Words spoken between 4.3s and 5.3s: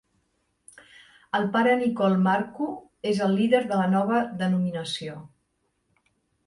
denominació.